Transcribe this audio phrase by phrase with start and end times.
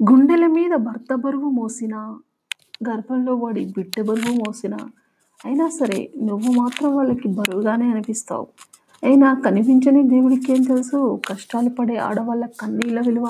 [0.00, 2.18] గుండెల మీద భర్త బరువు మోసినా,
[2.88, 4.78] గర్భంలో పడి బిడ్డ బరువు మోసినా,
[5.44, 8.46] అయినా సరే నువ్వు మాత్రం వాళ్ళకి బరువుగానే అనిపిస్తావు.
[9.04, 13.26] అయినా కనిపించని దేవుడికి ఏం తెలుసు కష్టాలు పడే ఆడవాళ్ళ కన్నీళ్ళ విలువ?